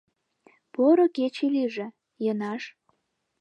—Поро 0.73 1.05
кече 1.15 1.45
лийже, 1.53 1.87
Йынаш! 2.25 2.63